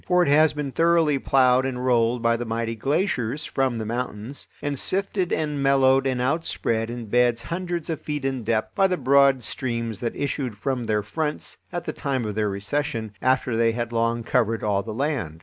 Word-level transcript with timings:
For 0.07 0.23
it 0.23 0.29
has 0.29 0.53
been 0.53 0.71
thoroughly 0.71 1.19
ploughed 1.19 1.63
and 1.63 1.85
rolled 1.85 2.23
by 2.23 2.35
the 2.35 2.43
mighty 2.43 2.73
glaciers 2.73 3.45
from 3.45 3.77
the 3.77 3.85
mountains, 3.85 4.47
and 4.59 4.79
sifted 4.79 5.31
and 5.31 5.61
mellowed 5.61 6.07
and 6.07 6.19
outspread 6.19 6.89
in 6.89 7.05
beds 7.05 7.43
hundreds 7.43 7.87
of 7.87 8.01
feet 8.01 8.25
in 8.25 8.41
depth 8.41 8.73
by 8.73 8.87
the 8.87 8.97
broad 8.97 9.43
streams 9.43 9.99
that 9.99 10.15
issued 10.15 10.57
from 10.57 10.87
their 10.87 11.03
fronts 11.03 11.57
at 11.71 11.83
the 11.83 11.93
time 11.93 12.25
of 12.25 12.33
their 12.33 12.49
recession, 12.49 13.11
after 13.21 13.55
they 13.55 13.73
had 13.73 13.93
long 13.93 14.23
covered 14.23 14.63
all 14.63 14.81
the 14.81 14.91
land. 14.91 15.39